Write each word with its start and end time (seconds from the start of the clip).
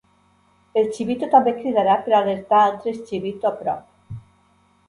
El 0.81 0.89
Shibito 0.95 1.29
també 1.35 1.53
cridarà 1.59 1.99
per 2.07 2.15
alertar 2.21 2.65
altres 2.71 2.99
Shibito 3.11 3.51
a 3.51 3.53
prop. 3.63 4.21